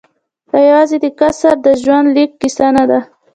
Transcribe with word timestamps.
دا 0.51 0.59
یوازې 0.69 0.97
د 1.03 1.05
قیصر 1.19 1.55
د 1.65 1.67
ژوندلیک 1.81 2.31
کیسه 2.41 2.67
نه 2.77 2.83
ده. 2.89 2.99